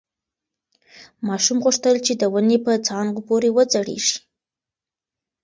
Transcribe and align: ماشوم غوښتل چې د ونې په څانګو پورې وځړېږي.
ماشوم 1.27 1.57
غوښتل 1.65 1.95
چې 2.05 2.13
د 2.21 2.23
ونې 2.33 2.57
په 2.65 2.71
څانګو 2.87 3.19
پورې 3.27 3.49
وځړېږي. 3.55 4.17